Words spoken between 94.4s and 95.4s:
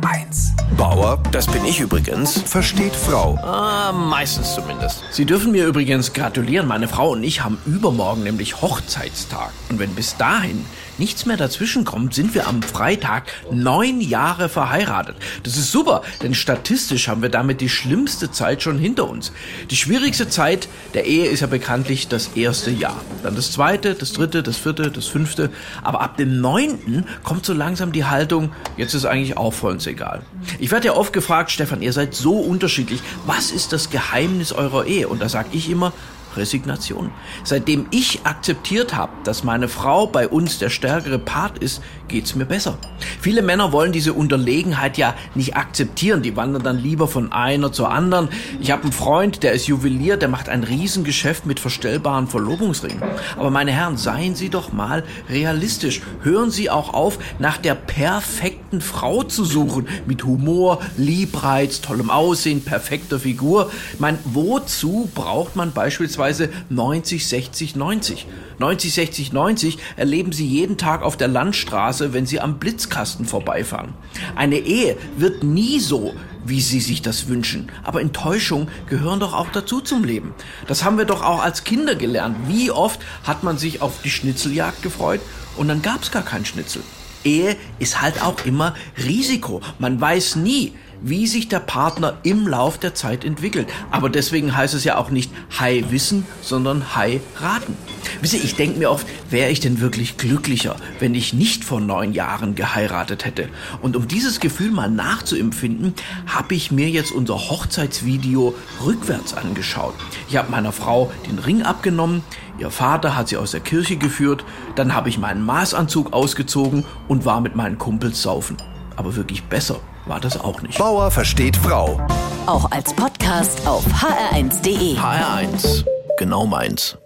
heißt es ja auch nicht